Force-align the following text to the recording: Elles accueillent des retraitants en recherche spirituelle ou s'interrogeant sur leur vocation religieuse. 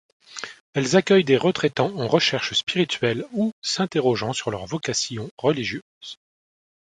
Elles 0.73 0.95
accueillent 0.95 1.23
des 1.23 1.37
retraitants 1.37 1.95
en 1.95 2.07
recherche 2.07 2.55
spirituelle 2.55 3.23
ou 3.33 3.53
s'interrogeant 3.61 4.33
sur 4.33 4.49
leur 4.49 4.65
vocation 4.65 5.29
religieuse. 5.37 6.17